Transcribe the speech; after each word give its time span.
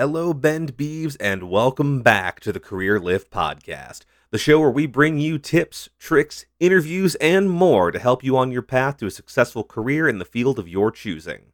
Hello, 0.00 0.32
Bend 0.32 0.78
Beavs, 0.78 1.14
and 1.20 1.50
welcome 1.50 2.00
back 2.00 2.40
to 2.40 2.52
the 2.52 2.58
Career 2.58 2.98
Lift 2.98 3.30
Podcast, 3.30 4.06
the 4.30 4.38
show 4.38 4.58
where 4.58 4.70
we 4.70 4.86
bring 4.86 5.18
you 5.18 5.36
tips, 5.38 5.90
tricks, 5.98 6.46
interviews, 6.58 7.16
and 7.16 7.50
more 7.50 7.90
to 7.90 7.98
help 7.98 8.24
you 8.24 8.34
on 8.34 8.50
your 8.50 8.62
path 8.62 8.96
to 8.96 9.06
a 9.06 9.10
successful 9.10 9.62
career 9.62 10.08
in 10.08 10.18
the 10.18 10.24
field 10.24 10.58
of 10.58 10.66
your 10.66 10.90
choosing. 10.90 11.52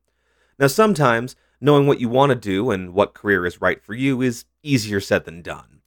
Now, 0.61 0.69
sometimes 0.69 1.35
knowing 1.61 1.89
what 1.89 1.99
you 1.99 2.09
want 2.09 2.31
to 2.31 2.37
do 2.37 2.71
and 2.71 2.95
what 2.95 3.15
career 3.15 3.45
is 3.47 3.61
right 3.61 3.83
for 3.83 3.95
you 3.95 4.23
is 4.23 4.45
easier 4.63 5.01
said 5.01 5.25
than 5.25 5.43
done. 5.43 5.81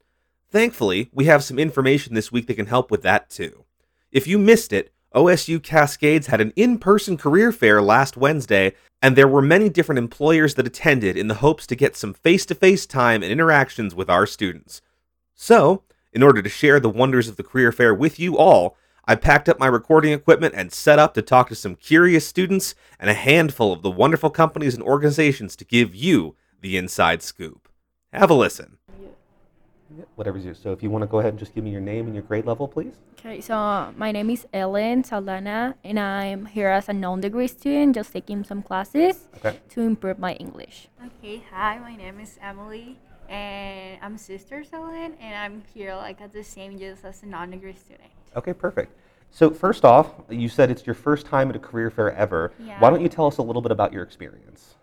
Thankfully, 0.49 1.09
we 1.13 1.27
have 1.27 1.45
some 1.45 1.59
information 1.59 2.13
this 2.13 2.29
week 2.29 2.47
that 2.47 2.55
can 2.55 2.65
help 2.65 2.91
with 2.91 3.03
that 3.03 3.29
too. 3.29 3.63
If 4.11 4.27
you 4.27 4.37
missed 4.37 4.73
it, 4.73 4.91
OSU 5.15 5.63
Cascades 5.63 6.27
had 6.27 6.41
an 6.41 6.51
in 6.57 6.77
person 6.77 7.15
career 7.15 7.53
fair 7.53 7.81
last 7.81 8.17
Wednesday, 8.17 8.75
and 9.01 9.15
there 9.15 9.27
were 9.27 9.41
many 9.41 9.69
different 9.69 9.99
employers 9.99 10.55
that 10.55 10.67
attended 10.67 11.17
in 11.17 11.27
the 11.27 11.35
hopes 11.35 11.65
to 11.67 11.75
get 11.75 11.95
some 11.95 12.13
face 12.13 12.45
to 12.47 12.55
face 12.55 12.85
time 12.85 13.23
and 13.23 13.31
interactions 13.31 13.95
with 13.95 14.09
our 14.09 14.25
students. 14.25 14.81
So, 15.35 15.83
in 16.11 16.23
order 16.23 16.41
to 16.41 16.49
share 16.49 16.79
the 16.79 16.89
wonders 16.89 17.27
of 17.27 17.37
the 17.37 17.43
career 17.43 17.71
fair 17.71 17.93
with 17.93 18.19
you 18.19 18.37
all, 18.37 18.75
I 19.05 19.15
packed 19.15 19.47
up 19.47 19.59
my 19.59 19.67
recording 19.67 20.11
equipment 20.11 20.53
and 20.55 20.71
set 20.71 20.99
up 20.99 21.13
to 21.13 21.21
talk 21.21 21.49
to 21.49 21.55
some 21.55 21.75
curious 21.75 22.27
students 22.27 22.75
and 22.99 23.09
a 23.09 23.13
handful 23.13 23.71
of 23.71 23.81
the 23.81 23.89
wonderful 23.89 24.29
companies 24.29 24.75
and 24.75 24.83
organizations 24.83 25.55
to 25.55 25.65
give 25.65 25.95
you 25.95 26.35
the 26.61 26.77
inside 26.77 27.21
scoop. 27.21 27.69
Have 28.11 28.29
a 28.29 28.33
listen. 28.33 28.78
Whatever's 30.15 30.45
you. 30.45 30.53
So 30.53 30.71
if 30.71 30.83
you 30.83 30.89
want 30.89 31.01
to 31.03 31.07
go 31.07 31.19
ahead 31.19 31.33
and 31.33 31.39
just 31.39 31.55
give 31.55 31.63
me 31.63 31.71
your 31.71 31.81
name 31.81 32.05
and 32.05 32.13
your 32.13 32.23
grade 32.23 32.45
level, 32.45 32.67
please. 32.67 32.93
Okay, 33.19 33.41
so 33.41 33.91
my 33.97 34.11
name 34.11 34.29
is 34.29 34.45
Ellen 34.53 35.03
Saldana, 35.03 35.75
and 35.83 35.99
I'm 35.99 36.45
here 36.45 36.69
as 36.69 36.89
a 36.89 36.93
non-degree 36.93 37.47
student, 37.47 37.95
just 37.95 38.13
taking 38.13 38.43
some 38.43 38.61
classes 38.61 39.27
Okay. 39.37 39.59
to 39.69 39.81
improve 39.81 40.19
my 40.19 40.33
English. 40.33 40.87
Okay, 41.05 41.41
hi, 41.51 41.79
my 41.79 41.95
name 41.95 42.19
is 42.19 42.37
Emily, 42.41 42.97
and 43.27 43.97
I'm 44.01 44.17
Sister 44.17 44.63
Ellen, 44.71 45.15
and 45.19 45.35
I'm 45.35 45.63
here 45.73 45.95
like 45.95 46.21
at 46.21 46.33
the 46.33 46.43
same 46.43 46.73
year 46.73 46.95
as 47.03 47.23
a 47.23 47.25
non-degree 47.25 47.73
student. 47.73 48.09
Okay, 48.35 48.53
perfect. 48.53 48.93
So 49.31 49.49
first 49.51 49.85
off, 49.85 50.13
you 50.29 50.49
said 50.49 50.71
it's 50.71 50.85
your 50.85 50.95
first 50.95 51.25
time 51.25 51.49
at 51.49 51.55
a 51.55 51.59
career 51.59 51.89
fair 51.89 52.11
ever. 52.15 52.51
Yeah. 52.59 52.79
Why 52.79 52.89
don't 52.89 53.01
you 53.01 53.09
tell 53.09 53.27
us 53.27 53.37
a 53.37 53.43
little 53.43 53.61
bit 53.61 53.71
about 53.71 53.93
your 53.93 54.03
experience? 54.03 54.75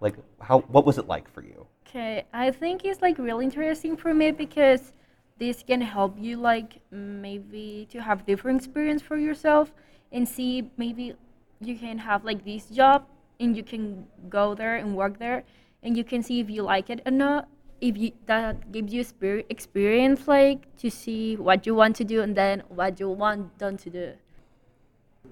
Like 0.00 0.14
how 0.40 0.60
what 0.60 0.86
was 0.86 0.96
it 0.96 1.06
like 1.06 1.30
for 1.30 1.42
you? 1.42 1.66
Okay, 1.90 2.24
I 2.32 2.52
think 2.52 2.84
it's 2.84 3.02
like 3.02 3.18
really 3.18 3.44
interesting 3.44 3.96
for 3.96 4.14
me 4.14 4.30
because 4.30 4.92
this 5.40 5.64
can 5.66 5.80
help 5.80 6.14
you 6.16 6.36
like 6.36 6.78
maybe 6.92 7.88
to 7.90 8.00
have 8.00 8.24
different 8.24 8.58
experience 8.62 9.02
for 9.02 9.16
yourself 9.16 9.72
and 10.12 10.28
see 10.28 10.70
maybe 10.76 11.14
you 11.60 11.76
can 11.76 11.98
have 11.98 12.24
like 12.24 12.44
this 12.44 12.66
job 12.66 13.06
and 13.40 13.56
you 13.56 13.64
can 13.64 14.06
go 14.28 14.54
there 14.54 14.76
and 14.76 14.94
work 14.94 15.18
there 15.18 15.42
and 15.82 15.96
you 15.96 16.04
can 16.04 16.22
see 16.22 16.38
if 16.38 16.48
you 16.48 16.62
like 16.62 16.90
it 16.90 17.02
or 17.06 17.10
not 17.10 17.48
if 17.80 17.98
you 17.98 18.12
that 18.26 18.70
gives 18.70 18.92
you 18.92 19.02
spirit 19.02 19.44
experience 19.50 20.28
like 20.28 20.60
to 20.76 20.88
see 20.92 21.34
what 21.34 21.66
you 21.66 21.74
want 21.74 21.96
to 21.96 22.04
do 22.04 22.22
and 22.22 22.36
then 22.36 22.62
what 22.68 23.00
you 23.00 23.08
want 23.08 23.58
done 23.58 23.76
to 23.76 23.90
do 23.90 24.12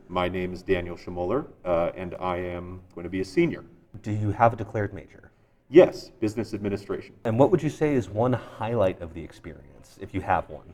My 0.09 0.29
name 0.29 0.53
is 0.53 0.63
Daniel 0.63 0.97
Schmoller, 0.97 1.47
uh, 1.65 1.91
and 1.95 2.15
I 2.19 2.39
am 2.39 2.81
going 2.95 3.05
to 3.05 3.11
be 3.11 3.21
a 3.21 3.25
senior. 3.25 3.65
Do 4.03 4.11
you 4.11 4.33
have 4.33 4.53
a 4.55 4.57
declared 4.57 4.93
major? 4.93 5.28
Yes, 5.71 6.11
business 6.21 6.55
administration. 6.55 7.15
And 7.25 7.39
what 7.39 7.51
would 7.51 7.63
you 7.63 7.69
say 7.69 7.95
is 7.95 8.09
one 8.09 8.33
highlight 8.33 9.03
of 9.03 9.13
the 9.13 9.23
experience, 9.23 9.99
if 10.01 10.15
you 10.15 10.23
have 10.23 10.49
one? 10.49 10.73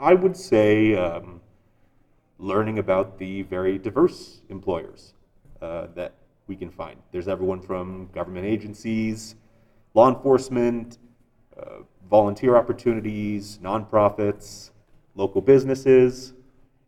I 0.00 0.14
would 0.14 0.36
say 0.36 0.94
um, 0.96 1.40
learning 2.38 2.78
about 2.78 3.18
the 3.18 3.42
very 3.42 3.76
diverse 3.78 4.40
employers 4.48 5.12
uh, 5.60 5.88
that 5.94 6.14
we 6.46 6.56
can 6.56 6.70
find. 6.70 6.96
There's 7.12 7.28
everyone 7.28 7.60
from 7.60 8.08
government 8.14 8.46
agencies, 8.46 9.34
law 9.92 10.08
enforcement, 10.08 10.98
uh, 11.58 11.80
volunteer 12.08 12.56
opportunities, 12.56 13.58
nonprofits, 13.62 14.70
local 15.14 15.42
businesses. 15.42 16.32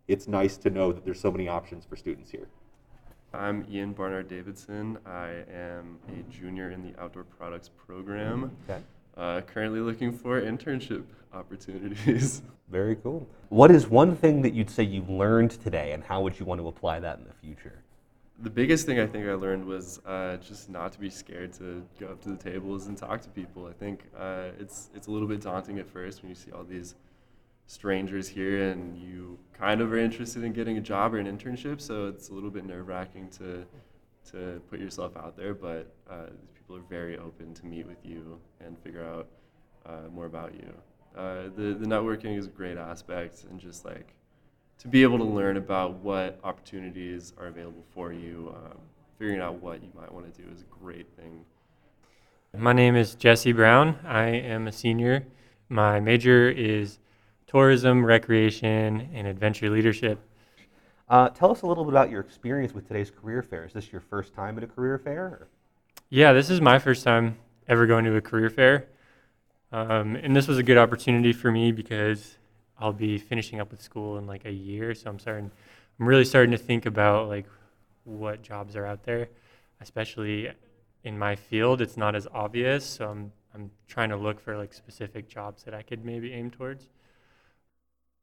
It's 0.06 0.28
nice 0.28 0.56
to 0.58 0.70
know 0.70 0.92
that 0.92 1.04
there's 1.04 1.20
so 1.20 1.30
many 1.30 1.48
options 1.48 1.84
for 1.84 1.96
students 1.96 2.30
here. 2.30 2.48
I'm 3.34 3.66
Ian 3.70 3.92
Barnard 3.92 4.28
Davidson. 4.28 4.98
I 5.04 5.44
am 5.52 5.98
a 6.08 6.22
junior 6.32 6.70
in 6.70 6.82
the 6.82 6.98
Outdoor 7.00 7.24
Products 7.24 7.68
program. 7.86 8.50
Okay. 8.68 8.80
Uh, 9.16 9.42
currently 9.42 9.80
looking 9.80 10.12
for 10.12 10.40
internship 10.40 11.04
opportunities. 11.32 12.42
Very 12.70 12.96
cool. 12.96 13.26
What 13.50 13.70
is 13.70 13.86
one 13.86 14.16
thing 14.16 14.42
that 14.42 14.54
you'd 14.54 14.70
say 14.70 14.82
you've 14.82 15.10
learned 15.10 15.50
today 15.50 15.92
and 15.92 16.02
how 16.02 16.22
would 16.22 16.38
you 16.38 16.46
want 16.46 16.60
to 16.60 16.68
apply 16.68 17.00
that 17.00 17.18
in 17.18 17.24
the 17.24 17.34
future? 17.34 17.82
the 18.40 18.50
biggest 18.50 18.86
thing 18.86 19.00
I 19.00 19.06
think 19.06 19.26
I 19.26 19.34
learned 19.34 19.64
was 19.64 20.00
uh, 20.06 20.36
just 20.36 20.70
not 20.70 20.92
to 20.92 21.00
be 21.00 21.10
scared 21.10 21.52
to 21.54 21.82
go 21.98 22.06
up 22.06 22.22
to 22.22 22.28
the 22.28 22.36
tables 22.36 22.86
and 22.86 22.96
talk 22.96 23.20
to 23.22 23.28
people. 23.30 23.66
I 23.66 23.72
think 23.72 24.04
uh, 24.16 24.50
it's 24.58 24.90
it's 24.94 25.08
a 25.08 25.10
little 25.10 25.26
bit 25.26 25.40
daunting 25.40 25.78
at 25.78 25.88
first 25.90 26.22
when 26.22 26.28
you 26.28 26.34
see 26.36 26.52
all 26.52 26.64
these 26.64 26.94
strangers 27.68 28.26
here 28.26 28.70
and 28.70 28.96
you 28.96 29.38
kind 29.52 29.80
of 29.80 29.92
are 29.92 29.98
interested 29.98 30.42
in 30.42 30.52
getting 30.52 30.78
a 30.78 30.80
job 30.80 31.14
or 31.14 31.18
an 31.18 31.26
internship. 31.26 31.80
So 31.80 32.08
it's 32.08 32.30
a 32.30 32.34
little 32.34 32.50
bit 32.50 32.64
nerve 32.64 32.88
wracking 32.88 33.28
to 33.38 33.64
to 34.32 34.60
put 34.68 34.80
yourself 34.80 35.16
out 35.16 35.36
there. 35.36 35.54
But 35.54 35.94
uh, 36.10 36.26
these 36.40 36.50
people 36.54 36.76
are 36.76 36.88
very 36.88 37.16
open 37.18 37.54
to 37.54 37.66
meet 37.66 37.86
with 37.86 38.04
you 38.04 38.40
and 38.60 38.76
figure 38.80 39.04
out 39.04 39.28
uh, 39.86 40.08
more 40.10 40.26
about 40.26 40.54
you. 40.54 40.72
Uh, 41.16 41.44
the 41.56 41.76
the 41.78 41.86
networking 41.86 42.36
is 42.36 42.46
a 42.46 42.50
great 42.50 42.78
aspect 42.78 43.44
and 43.48 43.60
just 43.60 43.84
like 43.84 44.14
to 44.78 44.88
be 44.88 45.02
able 45.02 45.18
to 45.18 45.24
learn 45.24 45.56
about 45.56 45.94
what 45.96 46.38
opportunities 46.44 47.32
are 47.36 47.48
available 47.48 47.84
for 47.90 48.12
you, 48.12 48.54
um, 48.56 48.78
figuring 49.18 49.40
out 49.40 49.60
what 49.60 49.82
you 49.82 49.90
might 49.94 50.12
want 50.12 50.32
to 50.32 50.42
do 50.42 50.48
is 50.54 50.62
a 50.62 50.82
great 50.82 51.06
thing. 51.16 51.44
My 52.56 52.72
name 52.72 52.96
is 52.96 53.14
Jesse 53.14 53.52
Brown. 53.52 53.98
I 54.06 54.28
am 54.28 54.68
a 54.68 54.72
senior. 54.72 55.26
My 55.68 56.00
major 56.00 56.48
is 56.48 56.98
tourism, 57.58 58.04
recreation, 58.04 59.08
and 59.12 59.26
adventure 59.26 59.68
leadership. 59.70 60.20
Uh, 61.08 61.30
tell 61.30 61.50
us 61.50 61.62
a 61.62 61.66
little 61.66 61.84
bit 61.84 61.90
about 61.94 62.10
your 62.10 62.20
experience 62.20 62.74
with 62.74 62.86
today's 62.86 63.10
career 63.10 63.42
fair. 63.42 63.64
Is 63.64 63.72
this 63.72 63.90
your 63.90 64.02
first 64.02 64.34
time 64.34 64.56
at 64.58 64.62
a 64.62 64.66
career 64.66 64.98
fair? 64.98 65.24
or- 65.24 65.48
Yeah, 66.10 66.32
this 66.32 66.50
is 66.50 66.60
my 66.60 66.78
first 66.78 67.02
time 67.02 67.38
ever 67.66 67.86
going 67.86 68.04
to 68.04 68.14
a 68.14 68.20
career 68.20 68.50
fair. 68.50 68.86
Um, 69.72 70.16
and 70.16 70.36
this 70.36 70.46
was 70.46 70.58
a 70.58 70.62
good 70.62 70.78
opportunity 70.78 71.32
for 71.32 71.50
me 71.50 71.72
because 71.72 72.36
I'll 72.78 72.92
be 72.92 73.18
finishing 73.18 73.60
up 73.60 73.70
with 73.70 73.82
school 73.82 74.18
in 74.18 74.26
like 74.26 74.44
a 74.44 74.52
year. 74.52 74.94
So 74.94 75.10
I'm 75.10 75.18
starting, 75.18 75.50
I'm 75.98 76.06
really 76.08 76.24
starting 76.24 76.50
to 76.52 76.58
think 76.58 76.84
about 76.86 77.28
like 77.28 77.46
what 78.04 78.42
jobs 78.42 78.76
are 78.76 78.86
out 78.86 79.04
there, 79.04 79.28
especially 79.80 80.50
in 81.04 81.18
my 81.18 81.36
field. 81.36 81.80
It's 81.80 81.96
not 81.96 82.14
as 82.14 82.26
obvious. 82.32 82.84
So 82.84 83.08
I'm, 83.08 83.32
I'm 83.54 83.70
trying 83.86 84.10
to 84.10 84.16
look 84.16 84.40
for 84.40 84.56
like 84.56 84.72
specific 84.74 85.28
jobs 85.28 85.62
that 85.64 85.74
I 85.74 85.82
could 85.82 86.04
maybe 86.04 86.32
aim 86.32 86.50
towards. 86.50 86.86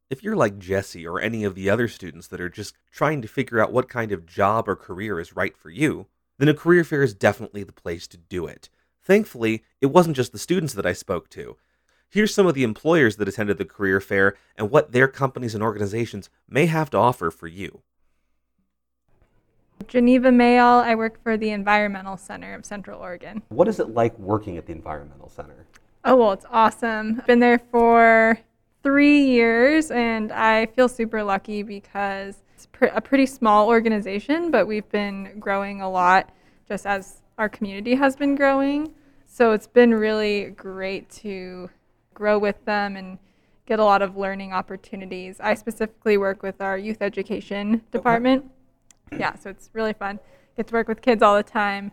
If 0.08 0.24
you're 0.24 0.36
like 0.36 0.60
Jesse 0.60 1.08
or 1.08 1.20
any 1.20 1.44
of 1.44 1.56
the 1.56 1.68
other 1.68 1.88
students 1.88 2.28
that 2.28 2.40
are 2.40 2.50
just 2.50 2.76
trying 2.92 3.24
to 3.24 3.28
figure 3.28 3.60
out 3.60 3.72
what 3.72 3.90
kind 3.90 4.12
of 4.12 4.28
job 4.28 4.70
or 4.70 4.76
career 4.76 5.20
is 5.20 5.36
right 5.36 5.58
for 5.58 5.72
you, 5.72 6.06
then 6.38 6.48
a 6.48 6.54
career 6.54 6.84
fair 6.84 7.02
is 7.02 7.16
definitely 7.16 7.64
the 7.64 7.72
place 7.72 8.06
to 8.08 8.18
do 8.18 8.46
it. 8.46 8.70
Thankfully, 9.02 9.64
it 9.82 9.88
wasn't 9.88 10.16
just 10.16 10.32
the 10.32 10.38
students 10.38 10.74
that 10.76 10.86
I 10.86 10.94
spoke 10.94 11.30
to. 11.32 11.58
Here's 12.08 12.36
some 12.36 12.46
of 12.46 12.54
the 12.54 12.64
employers 12.64 13.16
that 13.16 13.28
attended 13.28 13.58
the 13.58 13.66
career 13.66 14.00
fair 14.00 14.36
and 14.56 14.70
what 14.70 14.92
their 14.92 15.08
companies 15.08 15.56
and 15.56 15.64
organizations 15.64 16.30
may 16.48 16.68
have 16.68 16.92
to 16.92 16.98
offer 16.98 17.32
for 17.32 17.48
you. 17.48 17.82
Geneva 19.88 20.30
Mayall. 20.30 20.84
I 20.84 20.94
work 20.94 21.22
for 21.24 21.36
the 21.36 21.50
Environmental 21.50 22.16
Center 22.16 22.54
of 22.54 22.64
Central 22.64 23.00
Oregon. 23.02 23.42
What 23.50 23.68
is 23.68 23.80
it 23.80 23.90
like 23.90 24.18
working 24.20 24.58
at 24.58 24.68
the 24.68 24.72
Environmental 24.72 25.30
Center? 25.30 25.66
Oh, 26.04 26.16
well, 26.16 26.32
it's 26.32 26.46
awesome. 26.52 27.24
Been 27.26 27.40
there 27.40 27.60
for 27.72 28.40
three 28.86 29.26
years, 29.26 29.90
and 29.90 30.32
I 30.32 30.68
feel 30.68 30.88
super 30.88 31.24
lucky 31.24 31.64
because 31.64 32.44
it's 32.54 32.68
pr- 32.68 32.86
a 32.86 33.02
pretty 33.02 33.26
small 33.26 33.68
organization, 33.68 34.52
but 34.52 34.68
we've 34.68 34.88
been 34.90 35.40
growing 35.40 35.82
a 35.82 35.90
lot 35.90 36.30
just 36.68 36.86
as 36.86 37.24
our 37.40 37.50
community 37.50 37.96
has 37.96 38.16
been 38.16 38.36
growing. 38.36 38.94
So 39.26 39.54
it's 39.54 39.66
been 39.66 39.92
really 39.92 40.52
great 40.52 41.10
to 41.22 41.68
grow 42.14 42.38
with 42.38 42.64
them 42.66 42.96
and 42.96 43.18
get 43.66 43.80
a 43.80 43.84
lot 43.84 44.04
of 44.04 44.18
learning 44.18 44.54
opportunities. 44.54 45.40
I 45.40 45.56
specifically 45.56 46.20
work 46.20 46.44
with 46.44 46.62
our 46.62 46.78
youth 46.78 47.02
education 47.02 47.82
department. 47.92 48.46
Yeah, 49.12 49.34
so 49.34 49.50
it's 49.50 49.72
really 49.74 49.94
fun. 49.94 50.20
Get 50.56 50.68
to 50.68 50.74
work 50.76 50.88
with 50.88 51.02
kids 51.02 51.24
all 51.24 51.36
the 51.36 51.44
time. 51.44 51.92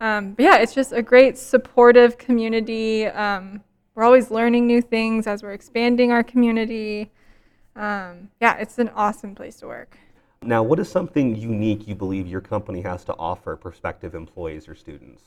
Um, 0.00 0.32
but 0.32 0.42
yeah, 0.42 0.56
it's 0.56 0.74
just 0.74 0.92
a 0.92 1.02
great 1.02 1.36
supportive 1.36 2.16
community. 2.16 3.04
Um, 3.08 3.62
we're 4.00 4.06
always 4.06 4.30
learning 4.30 4.66
new 4.66 4.80
things 4.80 5.26
as 5.26 5.42
we're 5.42 5.52
expanding 5.52 6.10
our 6.10 6.22
community. 6.22 7.10
Um, 7.76 8.30
yeah, 8.40 8.56
it's 8.56 8.78
an 8.78 8.88
awesome 8.94 9.34
place 9.34 9.56
to 9.56 9.66
work. 9.66 9.98
Now, 10.40 10.62
what 10.62 10.80
is 10.80 10.90
something 10.90 11.36
unique 11.36 11.86
you 11.86 11.94
believe 11.94 12.26
your 12.26 12.40
company 12.40 12.80
has 12.80 13.04
to 13.04 13.14
offer 13.18 13.56
prospective 13.56 14.14
employees 14.14 14.68
or 14.70 14.74
students? 14.74 15.22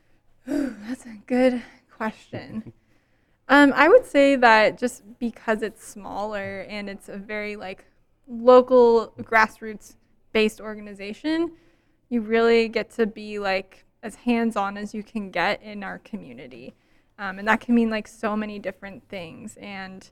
That's 0.48 1.06
a 1.06 1.16
good 1.28 1.62
question. 1.96 2.72
Um, 3.48 3.72
I 3.76 3.88
would 3.88 4.04
say 4.04 4.34
that 4.34 4.78
just 4.78 5.04
because 5.20 5.62
it's 5.62 5.86
smaller 5.86 6.66
and 6.68 6.90
it's 6.90 7.08
a 7.08 7.18
very 7.18 7.54
like 7.54 7.84
local 8.26 9.12
grassroots 9.20 9.94
based 10.32 10.60
organization, 10.60 11.52
you 12.08 12.22
really 12.22 12.68
get 12.68 12.90
to 12.96 13.06
be 13.06 13.38
like 13.38 13.84
as 14.02 14.16
hands 14.16 14.56
on 14.56 14.76
as 14.76 14.92
you 14.92 15.04
can 15.04 15.30
get 15.30 15.62
in 15.62 15.84
our 15.84 16.00
community. 16.00 16.74
Um, 17.18 17.38
and 17.38 17.48
that 17.48 17.60
can 17.60 17.74
mean 17.74 17.90
like 17.90 18.06
so 18.06 18.36
many 18.36 18.58
different 18.58 19.08
things. 19.08 19.56
And 19.60 20.08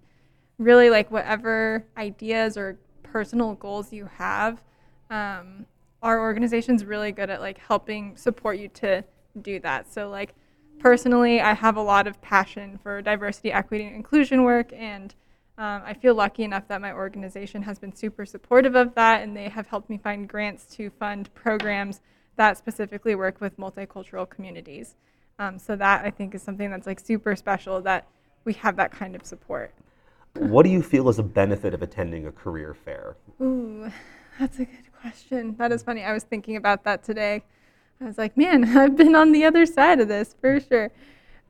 really, 0.59 0.91
like 0.91 1.11
whatever 1.11 1.87
ideas 1.97 2.57
or 2.57 2.79
personal 3.03 3.55
goals 3.55 3.93
you 3.93 4.09
have, 4.17 4.63
um, 5.11 5.67
our 6.03 6.21
organization's 6.21 6.85
really 6.85 7.13
good 7.13 7.31
at 7.31 7.41
like 7.41 7.59
helping 7.59 8.17
support 8.17 8.59
you 8.59 8.69
to 8.69 9.05
do 9.41 9.61
that. 9.61 9.93
So, 9.93 10.09
like, 10.09 10.35
personally, 10.79 11.41
I 11.41 11.55
have 11.55 11.77
a 11.77 11.83
lot 11.83 12.07
of 12.07 12.21
passion 12.21 12.79
for 12.83 13.03
diversity, 13.03 13.53
equity, 13.53 13.85
and 13.85 13.95
inclusion 13.95 14.45
work. 14.45 14.73
And 14.73 15.15
um, 15.59 15.83
I 15.85 15.95
feel 15.95 16.15
lucky 16.15 16.43
enough 16.43 16.69
that 16.69 16.81
my 16.81 16.93
organization 16.93 17.63
has 17.63 17.79
been 17.79 17.95
super 17.95 18.27
supportive 18.27 18.75
of 18.75 18.95
that, 18.95 19.23
and 19.23 19.37
they 19.37 19.49
have 19.49 19.67
helped 19.69 19.89
me 19.89 19.97
find 19.97 20.29
grants 20.29 20.67
to 20.77 20.91
fund 20.91 21.33
programs 21.35 22.01
that 22.37 22.59
specifically 22.59 23.15
work 23.15 23.41
with 23.41 23.57
multicultural 23.57 24.29
communities. 24.29 24.97
Um, 25.39 25.59
so 25.59 25.77
that 25.77 26.05
I 26.05 26.11
think 26.11 26.35
is 26.35 26.43
something 26.43 26.71
that's 26.71 26.87
like 26.87 26.99
super 26.99 27.37
special 27.37 27.81
that 27.83 28.07
we 28.45 28.55
have 28.55 28.77
that 28.77 28.91
kind 28.91 29.15
of 29.15 29.27
support. 29.27 29.75
What 30.35 30.63
do 30.63 30.71
you 30.71 30.83
feel 30.83 31.09
is 31.09 31.19
a 31.19 31.23
benefit 31.23 31.75
of 31.75 31.83
attending 31.83 32.27
a 32.27 32.33
career 32.33 32.75
fair? 32.75 33.17
Ooh, 33.41 33.91
that's 34.39 34.59
a 34.59 34.65
good 34.65 34.93
question. 35.01 35.55
That 35.59 35.73
is 35.73 35.83
funny. 35.83 36.03
I 36.03 36.13
was 36.13 36.25
thinking 36.25 36.57
about 36.57 36.85
that 36.85 37.05
today. 37.05 37.43
I 38.01 38.05
was 38.05 38.17
like, 38.17 38.37
man, 38.37 38.65
I've 38.79 38.97
been 38.97 39.15
on 39.15 39.33
the 39.33 39.45
other 39.45 39.67
side 39.67 40.01
of 40.01 40.09
this 40.09 40.35
for 40.41 40.59
sure. 40.61 40.91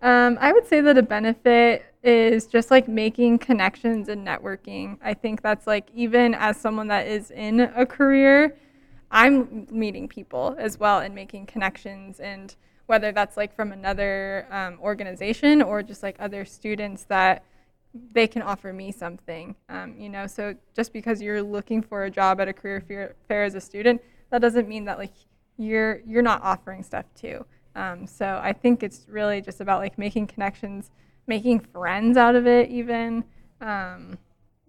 Um, 0.03 0.37
I 0.41 0.53
would 0.53 0.67
say 0.67 0.81
that 0.81 0.99
a 0.99 1.03
benefit 1.03 1.85
is 2.03 2.47
just 2.47 2.71
like 2.71 2.87
making 2.88 3.38
connections 3.38 4.09
and 4.09 4.27
networking. 4.27 4.99
I 5.03 5.15
think 5.15 5.43
that's 5.43 5.67
like, 5.67 5.88
even 5.94 6.35
as 6.35 6.56
someone 6.56 6.88
that 6.88 7.06
is 7.06 7.31
in 7.31 7.61
a 7.61 7.87
career, 7.87 8.56
I'm 9.11 9.67
meeting 9.71 10.09
people 10.09 10.56
as 10.59 10.79
well 10.79 10.99
and 11.00 11.15
making 11.15 11.47
connections. 11.47 12.21
And 12.21 12.55
whether 12.87 13.12
that's 13.12 13.37
like 13.37 13.55
from 13.55 13.73
another 13.73 14.47
um, 14.50 14.79
organization 14.81 15.62
or 15.62 15.83
just 15.83 16.03
like 16.03 16.17
other 16.19 16.44
students 16.44 17.05
that 17.05 17.44
they 18.12 18.27
can 18.27 18.43
offer 18.43 18.73
me 18.73 18.93
something. 18.93 19.55
Um, 19.69 19.94
you 19.99 20.09
know, 20.09 20.27
so 20.27 20.55
just 20.75 20.93
because 20.93 21.21
you're 21.21 21.43
looking 21.43 21.83
for 21.83 22.05
a 22.05 22.11
job 22.11 22.41
at 22.41 22.49
a 22.49 22.53
career 22.53 23.15
fair, 23.29 23.44
as 23.44 23.55
a 23.55 23.61
student, 23.61 24.03
that 24.31 24.41
doesn't 24.41 24.69
mean 24.69 24.85
that 24.85 24.99
like 24.99 25.12
you're 25.56 26.00
you're 26.06 26.23
not 26.23 26.43
offering 26.43 26.83
stuff 26.83 27.06
too. 27.15 27.44
Um, 27.75 28.06
so 28.06 28.41
I 28.43 28.53
think 28.53 28.83
it's 28.83 29.06
really 29.09 29.41
just 29.41 29.61
about 29.61 29.81
like 29.81 29.99
making 29.99 30.29
connections, 30.29 30.91
making 31.27 31.61
friends 31.61 32.17
out 32.17 32.35
of 32.35 32.47
it, 32.47 32.71
even 32.71 33.25
um, 33.61 34.19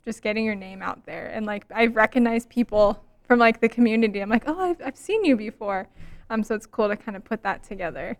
just 0.03 0.21
getting 0.21 0.45
your 0.45 0.55
name 0.55 0.81
out 0.81 1.05
there. 1.05 1.27
And 1.27 1.45
like 1.45 1.65
I 1.73 1.87
recognize 1.87 2.45
people 2.45 3.03
from 3.23 3.39
like 3.39 3.59
the 3.59 3.69
community. 3.69 4.19
I'm 4.19 4.29
like, 4.29 4.43
oh, 4.47 4.59
I've, 4.59 4.81
I've 4.83 4.97
seen 4.97 5.23
you 5.25 5.35
before. 5.35 5.87
Um, 6.29 6.43
so 6.43 6.55
it's 6.55 6.65
cool 6.65 6.89
to 6.89 6.97
kind 6.97 7.15
of 7.15 7.23
put 7.23 7.43
that 7.43 7.63
together. 7.63 8.17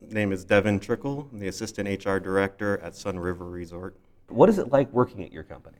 Name 0.00 0.32
is 0.32 0.44
Devin 0.44 0.80
Trickle. 0.80 1.28
I'm 1.32 1.38
the 1.38 1.48
assistant 1.48 1.88
HR 2.04 2.18
director 2.18 2.78
at 2.78 2.92
Sunriver 2.92 3.50
Resort. 3.50 3.96
What 4.28 4.48
is 4.48 4.58
it 4.58 4.70
like 4.70 4.92
working 4.92 5.22
at 5.24 5.32
your 5.32 5.42
company? 5.42 5.78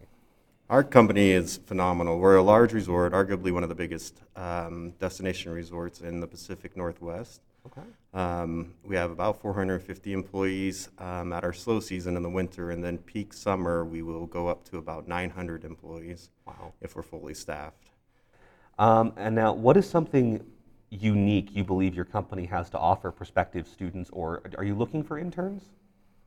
Our 0.71 0.83
company 0.83 1.31
is 1.31 1.59
phenomenal. 1.67 2.19
We're 2.19 2.37
a 2.37 2.43
large 2.43 2.73
resort, 2.73 3.13
arguably 3.13 3.53
one 3.53 3.63
of 3.63 3.69
the 3.69 3.75
biggest 3.75 4.23
um, 4.35 4.93
destination 4.99 5.53
resorts 5.53 6.01
in 6.01 6.21
the 6.21 6.27
Pacific 6.27 6.75
Northwest. 6.77 7.43
Okay. 7.67 7.87
Um, 8.15 8.75
we 8.83 8.97
have 8.97 9.11
about 9.11 9.41
450 9.41 10.13
employees 10.13 10.89
um, 10.99 11.33
at 11.33 11.45
our 11.45 11.53
slow 11.53 11.81
season 11.81 12.17
in 12.17 12.23
the 12.23 12.31
winter, 12.31 12.71
and 12.71 12.83
then 12.83 12.99
peak 12.99 13.35
summer, 13.35 13.85
we 13.85 14.03
will 14.03 14.27
go 14.27 14.49
up 14.49 14.65
to 14.71 14.79
about 14.79 15.07
900 15.07 15.65
employees 15.65 16.31
Wow. 16.47 16.73
if 16.81 16.97
we're 16.97 17.03
fully 17.03 17.35
staffed. 17.35 17.91
Um, 18.79 19.13
and 19.17 19.35
now, 19.35 19.53
what 19.53 19.77
is 19.77 19.89
something 19.89 20.45
unique 20.95 21.55
you 21.55 21.65
believe 21.65 21.95
your 21.95 22.05
company 22.05 22.47
has 22.47 22.71
to 22.71 22.79
offer 22.79 23.11
prospective 23.11 23.67
students, 23.67 24.11
or 24.11 24.43
are 24.57 24.65
you 24.65 24.75
looking 24.75 25.03
for 25.03 25.19
interns? 25.19 25.71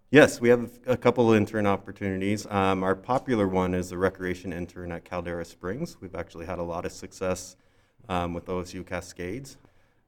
Yes, 0.10 0.40
we 0.40 0.48
have 0.50 0.80
a 0.86 0.96
couple 0.96 1.30
of 1.30 1.38
intern 1.38 1.68
opportunities. 1.68 2.48
Um, 2.50 2.82
our 2.82 2.96
popular 2.96 3.48
one 3.48 3.74
is 3.74 3.90
the 3.90 3.98
recreation 3.98 4.54
intern 4.54 4.92
at 4.92 5.04
Caldera 5.04 5.44
Springs. 5.44 5.98
We've 6.00 6.16
actually 6.16 6.46
had 6.46 6.60
a 6.60 6.64
lot 6.64 6.86
of 6.86 6.94
success 6.94 7.58
um, 8.08 8.34
with 8.34 8.46
OSU 8.46 8.86
Cascades. 8.86 9.58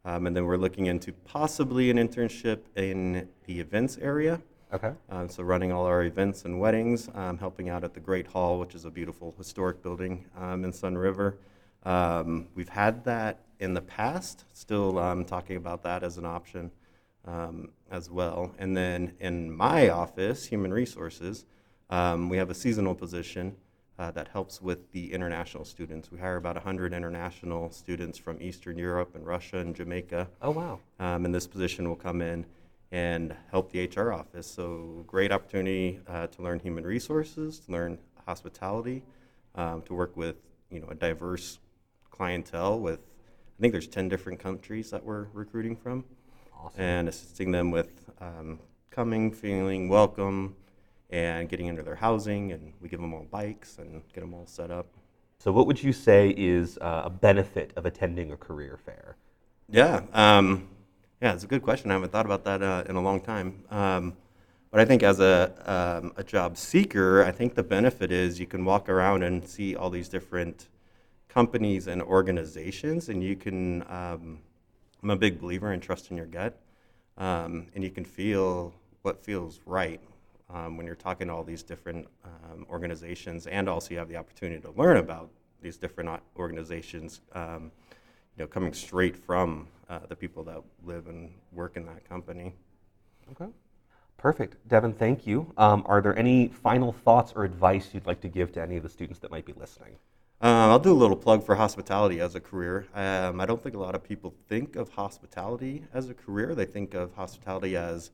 Um, 0.05 0.25
and 0.25 0.35
then 0.35 0.45
we're 0.45 0.57
looking 0.57 0.85
into 0.85 1.11
possibly 1.11 1.89
an 1.89 1.97
internship 1.97 2.59
in 2.77 3.27
the 3.45 3.59
events 3.59 3.97
area. 4.01 4.41
Okay. 4.71 4.93
Um, 5.09 5.27
so 5.27 5.43
running 5.43 5.73
all 5.73 5.85
our 5.85 6.03
events 6.03 6.45
and 6.45 6.59
weddings, 6.59 7.09
um, 7.15 7.37
helping 7.37 7.69
out 7.69 7.83
at 7.83 7.93
the 7.93 7.99
Great 7.99 8.27
Hall, 8.27 8.57
which 8.57 8.75
is 8.75 8.85
a 8.85 8.91
beautiful 8.91 9.33
historic 9.37 9.83
building 9.83 10.25
um, 10.37 10.63
in 10.63 10.71
Sunriver. 10.71 11.33
Um, 11.83 12.47
we've 12.55 12.69
had 12.69 13.03
that 13.05 13.39
in 13.59 13.73
the 13.73 13.81
past, 13.81 14.45
still 14.53 14.97
um, 14.99 15.25
talking 15.25 15.57
about 15.57 15.83
that 15.83 16.03
as 16.03 16.17
an 16.17 16.25
option 16.25 16.71
um, 17.25 17.69
as 17.91 18.09
well. 18.09 18.53
And 18.57 18.75
then 18.75 19.13
in 19.19 19.55
my 19.55 19.89
office, 19.89 20.45
Human 20.45 20.73
Resources, 20.73 21.45
um, 21.89 22.29
we 22.29 22.37
have 22.37 22.49
a 22.49 22.55
seasonal 22.55 22.95
position 22.95 23.55
uh, 23.97 24.11
that 24.11 24.29
helps 24.29 24.61
with 24.61 24.91
the 24.91 25.11
international 25.11 25.65
students. 25.65 26.11
We 26.11 26.19
hire 26.19 26.37
about 26.37 26.55
100 26.55 26.93
international 26.93 27.69
students 27.71 28.17
from 28.17 28.41
Eastern 28.41 28.77
Europe 28.77 29.15
and 29.15 29.25
Russia 29.25 29.57
and 29.57 29.75
Jamaica. 29.75 30.29
Oh, 30.41 30.51
wow. 30.51 30.79
Um, 30.99 31.25
and 31.25 31.35
this 31.35 31.47
position 31.47 31.87
will 31.87 31.97
come 31.97 32.21
in 32.21 32.45
and 32.91 33.35
help 33.51 33.71
the 33.71 33.85
HR 33.85 34.13
office. 34.13 34.47
So 34.47 35.03
great 35.05 35.31
opportunity 35.31 35.99
uh, 36.07 36.27
to 36.27 36.41
learn 36.41 36.59
human 36.59 36.85
resources, 36.85 37.59
to 37.59 37.71
learn 37.71 37.99
hospitality, 38.25 39.03
um, 39.55 39.81
to 39.83 39.93
work 39.93 40.15
with 40.15 40.35
you 40.71 40.79
know 40.79 40.87
a 40.87 40.95
diverse 40.95 41.59
clientele. 42.19 42.77
With 42.79 42.99
I 42.99 43.61
think 43.61 43.71
there's 43.71 43.87
10 43.87 44.09
different 44.09 44.39
countries 44.39 44.91
that 44.91 45.03
we're 45.03 45.27
recruiting 45.33 45.75
from, 45.75 46.03
Awesome. 46.53 46.81
and 46.81 47.09
assisting 47.09 47.51
them 47.51 47.71
with 47.71 48.09
um, 48.19 48.59
coming, 48.91 49.31
feeling 49.31 49.87
welcome, 49.87 50.55
and 51.09 51.47
getting 51.47 51.67
into 51.67 51.81
their 51.81 51.95
housing. 51.95 52.51
And 52.51 52.73
we 52.81 52.89
give 52.89 52.99
them 52.99 53.13
all 53.13 53.25
bikes 53.31 53.77
and 53.77 54.03
get 54.13 54.21
them 54.21 54.33
all 54.33 54.45
set 54.45 54.69
up. 54.69 54.87
So, 55.39 55.53
what 55.53 55.65
would 55.67 55.81
you 55.81 55.93
say 55.93 56.33
is 56.35 56.77
uh, 56.79 57.03
a 57.05 57.09
benefit 57.09 57.71
of 57.77 57.85
attending 57.85 58.33
a 58.33 58.37
career 58.37 58.77
fair? 58.85 59.15
Yeah, 59.69 60.01
um, 60.11 60.67
yeah, 61.21 61.33
it's 61.33 61.45
a 61.45 61.47
good 61.47 61.63
question. 61.63 61.89
I 61.89 61.93
haven't 61.93 62.11
thought 62.11 62.25
about 62.25 62.43
that 62.43 62.61
uh, 62.61 62.83
in 62.89 62.97
a 62.97 63.01
long 63.01 63.21
time. 63.21 63.63
Um, 63.71 64.17
but 64.71 64.81
I 64.81 64.85
think 64.85 65.03
as 65.03 65.21
a, 65.21 65.53
um, 65.65 66.11
a 66.17 66.23
job 66.23 66.57
seeker, 66.57 67.23
I 67.23 67.31
think 67.31 67.55
the 67.55 67.63
benefit 67.63 68.11
is 68.11 68.39
you 68.39 68.45
can 68.45 68.65
walk 68.65 68.89
around 68.89 69.23
and 69.23 69.47
see 69.47 69.75
all 69.75 69.89
these 69.89 70.09
different 70.09 70.67
companies 71.29 71.87
and 71.87 72.01
organizations, 72.01 73.09
and 73.09 73.23
you 73.23 73.35
can. 73.35 73.83
Um, 73.83 74.39
I'm 75.01 75.11
a 75.11 75.15
big 75.15 75.39
believer 75.39 75.71
in 75.71 75.79
trusting 75.79 76.17
your 76.17 76.25
gut, 76.25 76.59
um, 77.17 77.67
and 77.73 77.83
you 77.83 77.89
can 77.89 78.03
feel 78.03 78.73
what 79.03 79.23
feels 79.23 79.61
right 79.65 80.01
um, 80.49 80.75
when 80.75 80.85
you're 80.85 80.95
talking 80.95 81.27
to 81.27 81.33
all 81.33 81.43
these 81.43 81.63
different 81.63 82.05
um, 82.25 82.65
organizations, 82.69 83.47
and 83.47 83.69
also 83.69 83.91
you 83.91 83.97
have 83.97 84.09
the 84.09 84.17
opportunity 84.17 84.61
to 84.61 84.71
learn 84.71 84.97
about 84.97 85.29
these 85.61 85.77
different 85.77 86.09
organizations. 86.37 87.21
Um, 87.33 87.71
you 88.37 88.43
know, 88.43 88.47
coming 88.47 88.73
straight 88.73 89.17
from 89.17 89.67
uh, 89.89 89.99
the 90.07 90.15
people 90.15 90.43
that 90.45 90.61
live 90.85 91.07
and 91.07 91.31
work 91.51 91.75
in 91.75 91.85
that 91.85 92.07
company. 92.07 92.53
Okay. 93.31 93.51
Perfect. 94.17 94.55
Devin, 94.67 94.93
thank 94.93 95.27
you. 95.27 95.51
Um, 95.57 95.83
are 95.85 96.01
there 96.01 96.17
any 96.17 96.47
final 96.47 96.91
thoughts 96.91 97.33
or 97.35 97.43
advice 97.43 97.89
you'd 97.93 98.05
like 98.05 98.21
to 98.21 98.29
give 98.29 98.51
to 98.53 98.61
any 98.61 98.77
of 98.77 98.83
the 98.83 98.89
students 98.89 99.19
that 99.19 99.31
might 99.31 99.45
be 99.45 99.53
listening? 99.53 99.95
Uh, 100.41 100.69
I'll 100.69 100.79
do 100.79 100.93
a 100.93 100.95
little 100.95 101.17
plug 101.17 101.43
for 101.43 101.55
hospitality 101.55 102.21
as 102.21 102.33
a 102.33 102.39
career. 102.39 102.87
Um, 102.95 103.41
I 103.41 103.45
don't 103.45 103.61
think 103.61 103.75
a 103.75 103.79
lot 103.79 103.93
of 103.93 104.03
people 104.03 104.33
think 104.47 104.77
of 104.77 104.87
hospitality 104.87 105.83
as 105.93 106.09
a 106.09 106.13
career. 106.13 106.55
They 106.55 106.63
think 106.63 106.93
of 106.93 107.13
hospitality 107.13 107.75
as 107.75 108.11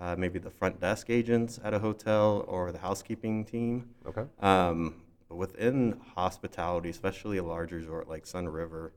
uh, 0.00 0.16
maybe 0.16 0.38
the 0.38 0.48
front 0.48 0.80
desk 0.80 1.10
agents 1.10 1.60
at 1.62 1.74
a 1.74 1.78
hotel 1.78 2.42
or 2.48 2.72
the 2.72 2.78
housekeeping 2.78 3.44
team. 3.44 3.90
Okay. 4.06 4.24
Um, 4.40 4.94
but 5.28 5.36
within 5.36 6.00
hospitality, 6.14 6.88
especially 6.88 7.36
a 7.36 7.42
large 7.42 7.72
resort 7.72 8.08
like 8.08 8.24
Sunriver, 8.24 8.92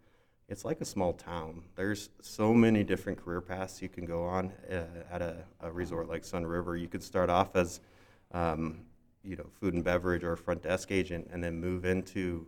it's 0.47 0.63
like 0.63 0.79
a 0.79 0.85
small 0.85 1.11
town. 1.11 1.63
There's 1.75 2.09
so 2.21 2.53
many 2.53 2.85
different 2.85 3.21
career 3.21 3.41
paths 3.41 3.81
you 3.81 3.89
can 3.89 4.05
go 4.05 4.23
on 4.23 4.53
uh, 4.71 4.83
at 5.11 5.21
a, 5.21 5.43
a 5.59 5.69
resort 5.69 6.07
like 6.07 6.23
Sunriver. 6.23 6.79
You 6.79 6.87
could 6.87 7.03
start 7.03 7.29
off 7.29 7.53
as, 7.57 7.81
um, 8.31 8.79
you 9.25 9.35
know, 9.35 9.47
food 9.59 9.73
and 9.73 9.83
beverage 9.83 10.23
or 10.23 10.37
front 10.37 10.63
desk 10.63 10.89
agent, 10.89 11.27
and 11.33 11.43
then 11.43 11.59
move 11.59 11.83
into 11.83 12.47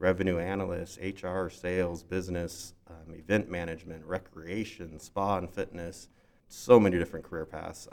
revenue 0.00 0.38
analysts, 0.38 0.98
HR, 0.98 1.48
sales, 1.48 2.02
business, 2.02 2.72
um, 2.88 3.14
event 3.14 3.48
management, 3.48 4.04
recreation, 4.04 4.98
spa 4.98 5.36
and 5.36 5.48
fitness. 5.48 6.08
So 6.48 6.80
many 6.80 6.98
different 6.98 7.24
career 7.24 7.44
paths. 7.44 7.86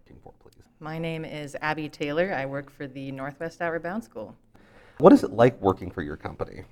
Looking 0.00 0.20
for, 0.22 0.32
please. 0.40 0.64
My 0.80 0.98
name 0.98 1.24
is 1.24 1.56
Abby 1.60 1.88
Taylor. 1.88 2.32
I 2.32 2.46
work 2.46 2.70
for 2.70 2.86
the 2.86 3.10
Northwest 3.10 3.60
Outward 3.60 3.82
Bound 3.82 4.02
School. 4.02 4.34
What 4.98 5.12
is 5.12 5.24
it 5.24 5.32
like 5.32 5.60
working 5.60 5.90
for 5.90 6.02
your 6.02 6.16
company? 6.16 6.62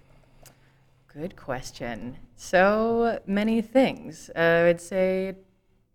Good 1.13 1.37
question. 1.37 2.17
So 2.37 3.21
many 3.27 3.61
things. 3.61 4.31
Uh, 4.35 4.39
I 4.39 4.63
would 4.63 4.81
say, 4.81 5.35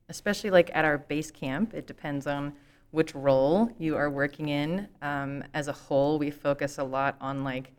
especially 0.10 0.52
like 0.52 0.70
at 0.76 0.86
our 0.86 0.98
base 0.98 1.32
camp, 1.32 1.74
it 1.74 1.88
depends 1.88 2.28
on 2.28 2.54
which 2.92 3.16
role 3.16 3.70
you 3.80 3.96
are 3.96 4.10
working 4.10 4.50
in. 4.50 4.88
Um, 5.02 5.44
as 5.54 5.70
a 5.70 5.74
whole, 5.74 6.20
we 6.20 6.30
focus 6.32 6.78
a 6.78 6.84
lot 6.84 7.16
on 7.20 7.44
like 7.44 7.72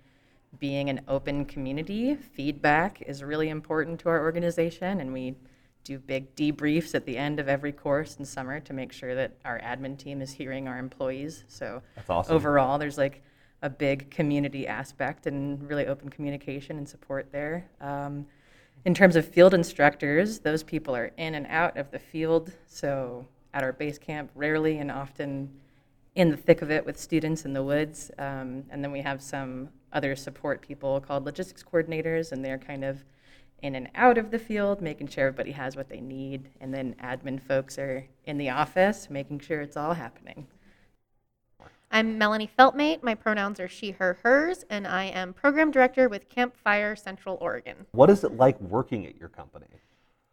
being 0.58 0.90
an 0.90 1.00
open 1.08 1.44
community. 1.44 2.14
Feedback 2.14 3.02
is 3.02 3.22
really 3.22 3.48
important 3.48 4.00
to 4.00 4.08
our 4.08 4.20
organization, 4.20 5.00
and 5.00 5.12
we 5.12 5.34
do 5.84 5.98
big 5.98 6.34
debriefs 6.34 6.94
at 6.94 7.06
the 7.06 7.16
end 7.16 7.40
of 7.40 7.48
every 7.48 7.72
course 7.72 8.16
in 8.16 8.24
summer 8.24 8.60
to 8.60 8.72
make 8.72 8.92
sure 8.92 9.14
that 9.14 9.36
our 9.44 9.58
admin 9.60 9.96
team 9.96 10.20
is 10.20 10.30
hearing 10.30 10.68
our 10.68 10.78
employees. 10.78 11.44
So 11.48 11.82
That's 11.96 12.10
awesome. 12.10 12.36
overall, 12.36 12.78
there's 12.78 12.98
like 12.98 13.22
a 13.62 13.70
big 13.70 14.10
community 14.10 14.66
aspect 14.66 15.26
and 15.26 15.68
really 15.68 15.86
open 15.86 16.08
communication 16.08 16.76
and 16.76 16.88
support 16.88 17.32
there. 17.32 17.68
Um, 17.80 18.26
in 18.84 18.94
terms 18.94 19.16
of 19.16 19.26
field 19.26 19.54
instructors, 19.54 20.40
those 20.40 20.62
people 20.62 20.94
are 20.94 21.10
in 21.16 21.34
and 21.34 21.46
out 21.48 21.76
of 21.76 21.90
the 21.90 21.98
field. 21.98 22.52
So 22.66 23.26
at 23.54 23.62
our 23.62 23.72
base 23.72 23.98
camp, 23.98 24.30
rarely 24.34 24.78
and 24.78 24.90
often 24.90 25.50
in 26.14 26.30
the 26.30 26.36
thick 26.36 26.62
of 26.62 26.70
it 26.70 26.84
with 26.84 26.98
students 26.98 27.44
in 27.44 27.52
the 27.52 27.62
woods. 27.62 28.10
Um, 28.18 28.64
and 28.70 28.82
then 28.82 28.92
we 28.92 29.00
have 29.00 29.22
some 29.22 29.70
other 29.92 30.16
support 30.16 30.60
people 30.60 31.00
called 31.00 31.24
logistics 31.24 31.62
coordinators, 31.62 32.32
and 32.32 32.44
they're 32.44 32.58
kind 32.58 32.84
of 32.84 33.04
in 33.62 33.74
and 33.74 33.88
out 33.94 34.18
of 34.18 34.30
the 34.30 34.38
field, 34.38 34.80
making 34.80 35.08
sure 35.08 35.26
everybody 35.26 35.52
has 35.52 35.76
what 35.76 35.88
they 35.88 36.00
need. 36.00 36.48
And 36.60 36.72
then 36.72 36.94
admin 37.02 37.40
folks 37.40 37.78
are 37.78 38.06
in 38.24 38.38
the 38.38 38.50
office, 38.50 39.08
making 39.10 39.40
sure 39.40 39.60
it's 39.60 39.76
all 39.76 39.94
happening. 39.94 40.46
I'm 41.90 42.18
Melanie 42.18 42.50
Feltmate. 42.58 43.02
My 43.02 43.14
pronouns 43.14 43.58
are 43.58 43.68
she, 43.68 43.92
her, 43.92 44.18
hers, 44.22 44.64
and 44.68 44.86
I 44.86 45.04
am 45.04 45.32
program 45.32 45.70
director 45.70 46.08
with 46.08 46.28
Campfire 46.28 46.94
Central 46.94 47.38
Oregon. 47.40 47.86
What 47.92 48.10
is 48.10 48.24
it 48.24 48.36
like 48.36 48.60
working 48.60 49.06
at 49.06 49.16
your 49.16 49.30
company? 49.30 49.66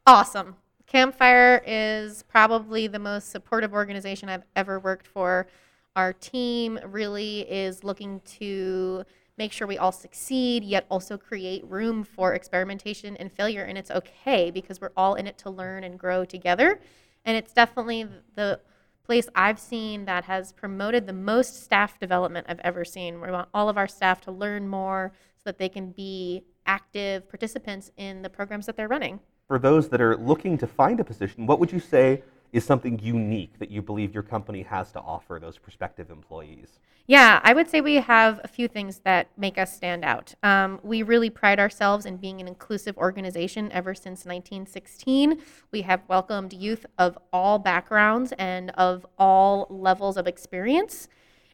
Awesome. 0.06 0.58
Campfire 0.86 1.64
is 1.66 2.24
probably 2.24 2.88
the 2.88 3.00
most 3.00 3.32
supportive 3.32 3.74
organization 3.74 4.30
I've 4.30 4.44
ever 4.56 4.80
worked 4.80 5.08
for. 5.08 5.48
Our 5.96 6.12
team 6.12 6.78
really 6.86 7.42
is 7.50 7.84
looking 7.84 8.20
to 8.40 9.06
make 9.38 9.52
sure 9.52 9.68
we 9.68 9.78
all 9.78 9.92
succeed, 9.92 10.64
yet 10.64 10.86
also 10.90 11.18
create 11.18 11.66
room 11.66 12.04
for 12.04 12.34
experimentation 12.34 13.18
and 13.18 13.32
failure. 13.32 13.64
And 13.64 13.78
it's 13.78 13.92
okay 13.92 14.52
because 14.52 14.80
we're 14.80 14.92
all 14.96 15.16
in 15.16 15.28
it 15.28 15.38
to 15.40 15.50
learn 15.50 15.84
and 15.84 16.00
grow 16.00 16.26
together. 16.26 16.80
And 17.26 17.36
it's 17.36 17.54
definitely 17.54 18.08
the 18.36 18.60
place 19.04 19.28
I've 19.36 19.60
seen 19.60 20.06
that 20.06 20.24
has 20.26 20.52
promoted 20.52 21.06
the 21.06 21.14
most 21.14 21.64
staff 21.64 22.00
development 22.00 22.48
I've 22.50 22.60
ever 22.60 22.84
seen. 22.84 23.22
We 23.22 23.30
want 23.30 23.50
all 23.54 23.70
of 23.70 23.78
our 23.78 23.88
staff 23.88 24.22
to 24.22 24.32
learn 24.32 24.68
more 24.68 25.12
so 25.38 25.42
that 25.46 25.58
they 25.58 25.70
can 25.70 25.92
be 25.92 26.44
active 26.66 27.30
participants 27.30 27.92
in 27.98 28.22
the 28.22 28.30
programs 28.30 28.66
that 28.66 28.76
they're 28.76 28.88
running. 28.88 29.20
For 29.48 29.60
those 29.60 29.90
that 29.90 30.02
are 30.02 30.18
looking 30.18 30.58
to 30.58 30.66
find 30.66 31.00
a 31.00 31.04
position, 31.04 31.46
what 31.46 31.60
would 31.60 31.72
you 31.72 31.80
say 31.80 32.24
is 32.56 32.64
something 32.64 32.98
unique 33.00 33.60
that 33.60 33.70
you 33.70 33.82
believe 33.82 34.14
your 34.14 34.24
company 34.24 34.62
has 34.62 34.90
to 34.94 35.00
offer 35.02 35.40
those 35.42 35.58
prospective 35.58 36.10
employees? 36.10 36.80
Yeah, 37.06 37.42
I 37.44 37.54
would 37.54 37.70
say 37.70 37.82
we 37.82 37.96
have 37.96 38.40
a 38.46 38.48
few 38.48 38.70
things 38.70 39.02
that 39.04 39.28
make 39.38 39.58
us 39.58 39.76
stand 39.76 40.06
out. 40.06 40.34
Um, 40.42 40.80
we 40.82 41.04
really 41.04 41.30
pride 41.30 41.60
ourselves 41.60 42.06
in 42.06 42.16
being 42.16 42.40
an 42.40 42.48
inclusive 42.48 42.98
organization 42.98 43.70
ever 43.74 43.94
since 43.94 44.26
1916. 44.26 45.42
We 45.72 45.82
have 45.82 46.04
welcomed 46.08 46.54
youth 46.54 46.86
of 46.98 47.18
all 47.34 47.60
backgrounds 47.60 48.32
and 48.40 48.72
of 48.72 49.06
all 49.20 49.68
levels 49.70 50.16
of 50.16 50.26
experience. 50.26 51.10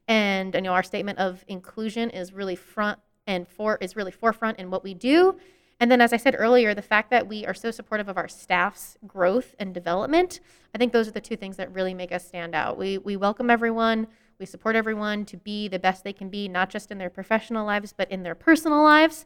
And 0.08 0.54
you 0.54 0.62
know, 0.62 0.72
our 0.72 0.84
statement 0.84 1.18
of 1.18 1.44
inclusion 1.48 2.12
is 2.12 2.32
really 2.32 2.56
front 2.56 3.00
and 3.26 3.48
for 3.48 3.78
is 3.82 3.96
really 3.96 4.12
forefront 4.12 4.60
in 4.60 4.70
what 4.70 4.84
we 4.84 4.94
do. 4.94 5.36
And 5.82 5.90
then, 5.90 6.00
as 6.00 6.14
I 6.14 6.18
said 6.18 6.36
earlier, 6.38 6.76
the 6.76 6.84
fact 6.84 7.10
that 7.10 7.28
we 7.28 7.44
are 7.48 7.56
so 7.56 7.72
supportive 7.72 8.08
of 8.08 8.16
our 8.16 8.28
staff's 8.28 9.00
growth 9.08 9.56
and 9.58 9.74
development, 9.74 10.40
I 10.76 10.78
think 10.78 10.94
those 10.94 11.08
are 11.08 11.12
the 11.12 11.20
two 11.20 11.36
things 11.36 11.58
that 11.58 11.74
really 11.74 11.96
make 11.96 12.12
us 12.12 12.24
stand 12.24 12.54
out. 12.54 12.78
We, 12.78 13.00
we 13.00 13.18
welcome 13.18 13.50
everyone, 13.50 14.06
we 14.40 14.46
support 14.46 14.76
everyone 14.76 15.26
to 15.26 15.38
be 15.38 15.68
the 15.68 15.80
best 15.80 16.04
they 16.04 16.14
can 16.14 16.30
be, 16.30 16.48
not 16.48 16.70
just 16.70 16.92
in 16.92 17.00
their 17.00 17.10
professional 17.10 17.66
lives, 17.66 17.96
but 17.98 18.12
in 18.12 18.22
their 18.22 18.36
personal 18.36 18.84
lives. 18.84 19.26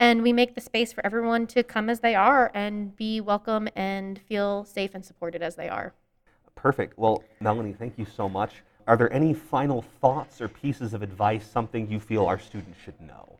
And 0.00 0.22
we 0.22 0.32
make 0.32 0.54
the 0.54 0.62
space 0.62 0.94
for 0.94 1.04
everyone 1.04 1.46
to 1.48 1.62
come 1.62 1.90
as 1.90 2.00
they 2.00 2.14
are 2.14 2.50
and 2.54 2.96
be 2.96 3.20
welcome 3.20 3.68
and 3.76 4.18
feel 4.18 4.64
safe 4.64 4.94
and 4.94 5.04
supported 5.04 5.42
as 5.42 5.56
they 5.56 5.68
are. 5.68 5.92
Perfect. 6.54 6.96
Well, 6.96 7.22
Melanie, 7.38 7.74
thank 7.74 7.98
you 7.98 8.06
so 8.06 8.30
much. 8.30 8.62
Are 8.86 8.96
there 8.96 9.12
any 9.12 9.34
final 9.34 9.82
thoughts 10.00 10.40
or 10.40 10.48
pieces 10.48 10.94
of 10.94 11.02
advice, 11.02 11.46
something 11.46 11.90
you 11.90 12.00
feel 12.00 12.24
our 12.24 12.38
students 12.38 12.78
should 12.82 12.98
know? 12.98 13.38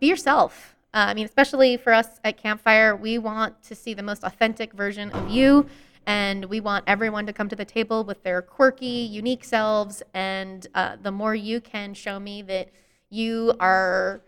Be 0.00 0.08
yourself. 0.08 0.76
Uh, 0.94 1.06
I 1.08 1.14
mean, 1.14 1.24
especially 1.24 1.76
for 1.76 1.92
us 1.92 2.20
at 2.22 2.36
Campfire, 2.36 2.94
we 2.94 3.18
want 3.18 3.60
to 3.64 3.74
see 3.74 3.94
the 3.94 4.02
most 4.02 4.22
authentic 4.22 4.72
version 4.72 5.10
of 5.10 5.28
you, 5.28 5.66
and 6.06 6.44
we 6.44 6.60
want 6.60 6.84
everyone 6.86 7.26
to 7.26 7.32
come 7.32 7.48
to 7.48 7.56
the 7.56 7.64
table 7.64 8.04
with 8.04 8.22
their 8.22 8.40
quirky, 8.40 8.86
unique 8.86 9.42
selves. 9.42 10.04
And 10.14 10.64
uh, 10.72 10.96
the 11.02 11.10
more 11.10 11.34
you 11.34 11.60
can 11.60 11.94
show 11.94 12.20
me 12.20 12.42
that 12.42 12.70
you 13.10 13.54
are 13.58 14.20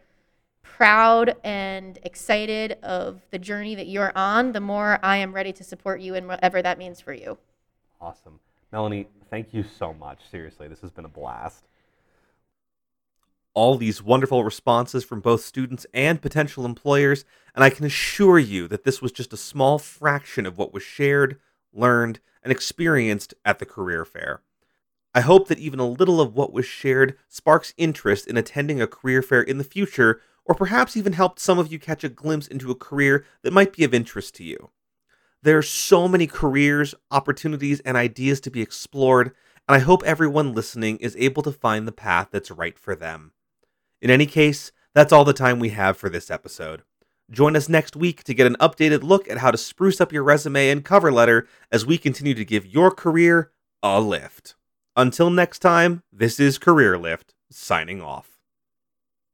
proud 0.65 1.37
and 1.45 2.01
excited 2.03 2.79
of 2.83 3.21
the 3.31 3.39
journey 3.39 3.77
that 3.77 3.87
you're 3.87 4.13
on, 4.17 4.51
the 4.51 4.61
more 4.61 4.99
I 5.05 5.19
am 5.19 5.33
ready 5.33 5.53
to 5.53 5.63
support 5.63 6.01
you 6.01 6.17
in 6.17 6.27
whatever 6.27 6.63
that 6.63 6.79
means 6.79 7.01
for 7.01 7.13
you. 7.13 7.39
Awesome. 8.01 8.41
Melanie, 8.73 9.07
thank 9.31 9.55
you 9.55 9.63
so 9.79 9.95
much. 9.95 10.19
Seriously, 10.33 10.67
this 10.67 10.81
has 10.81 10.91
been 10.91 11.05
a 11.05 11.09
blast 11.09 11.69
all 13.57 13.79
these 13.79 14.03
wonderful 14.03 14.45
responses 14.45 15.03
from 15.03 15.21
both 15.21 15.43
students 15.43 15.87
and 15.95 16.21
potential 16.21 16.67
employers, 16.67 17.25
and 17.55 17.65
I 17.65 17.71
can 17.71 17.87
assure 17.87 18.39
you 18.39 18.69
that 18.69 18.85
this 18.85 19.01
was 19.01 19.13
just 19.13 19.33
a 19.33 19.39
small 19.39 19.79
fraction 19.79 20.45
of 20.45 20.59
what 20.59 20.75
was 20.75 20.83
shared, 20.83 21.41
learned, 21.73 22.21
and 22.43 22.53
experienced 22.53 23.33
at 23.47 23.59
the 23.59 23.65
career 23.65 24.05
fair. 24.05 24.43
I 25.15 25.23
hope 25.23 25.49
that 25.49 25.59
even 25.59 25.81
a 25.81 25.89
little 25.89 26.21
of 26.21 26.35
what 26.35 26.53
was 26.53 26.67
shared 26.67 27.17
sparks 27.31 27.73
interest 27.79 28.27
in 28.27 28.37
attending 28.37 28.83
a 28.83 28.87
career 28.87 29.23
fair 29.23 29.41
in 29.41 29.57
the 29.57 29.65
future, 29.65 30.21
or 30.45 30.55
perhaps 30.55 30.95
even 30.95 31.15
helped 31.15 31.41
some 31.41 31.59
of 31.59 31.73
you 31.73 31.79
catch 31.79 32.05
a 32.05 32.11
glimpse 32.11 32.47
into 32.47 32.71
a 32.71 32.75
career 32.75 33.25
that 33.41 33.55
might 33.55 33.73
be 33.73 33.85
of 33.85 33.95
interest 33.95 34.35
to 34.35 34.45
you. 34.45 34.71
There 35.43 35.57
are 35.57 35.63
so 35.63 36.09
many 36.09 36.27
careers, 36.27 36.95
opportunities, 37.11 37.81
and 37.81 37.97
ideas 37.97 38.39
to 38.43 38.51
be 38.51 38.61
explored, 38.61 39.29
and 39.67 39.75
I 39.75 39.79
hope 39.79 40.03
everyone 40.05 40.53
listening 40.53 40.99
is 40.99 41.17
able 41.19 41.43
to 41.45 41.53
find 41.53 41.89
the 41.89 41.93
path 41.93 42.29
that's 42.31 42.51
right 42.51 42.79
for 42.79 42.95
them. 42.95 43.33
In 44.00 44.11
any 44.11 44.26
case, 44.26 44.73
that's 44.95 45.12
all 45.12 45.25
the 45.25 45.33
time 45.33 45.59
we 45.59 45.71
have 45.71 45.97
for 45.97 46.09
this 46.09 46.31
episode. 46.31 46.83
Join 47.31 47.57
us 47.57 47.69
next 47.69 47.97
week 47.97 48.23
to 48.25 48.35
get 48.35 48.47
an 48.47 48.57
updated 48.61 49.03
look 49.03 49.29
at 49.29 49.38
how 49.38 49.50
to 49.50 49.59
spruce 49.59 50.00
up 50.00 50.12
your 50.12 50.23
resume 50.23 50.71
and 50.71 50.85
cover 50.85 51.11
letter 51.11 51.49
as 51.73 51.85
we 51.85 51.99
continue 51.99 52.35
to 52.35 52.45
give 52.45 52.67
your 52.67 52.91
career 52.91 53.50
a 53.83 54.00
lift. 54.00 54.55
Until 54.95 55.29
next 55.29 55.59
time, 55.59 56.03
this 56.12 56.41
is 56.41 56.57
Career 56.57 56.97
Lift, 56.97 57.35
signing 57.50 58.00
off. 58.00 58.36